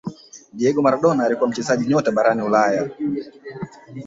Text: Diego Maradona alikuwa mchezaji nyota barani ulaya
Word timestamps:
Diego 0.53 0.81
Maradona 0.81 1.25
alikuwa 1.25 1.49
mchezaji 1.49 1.87
nyota 1.87 2.11
barani 2.11 2.41
ulaya 2.41 2.89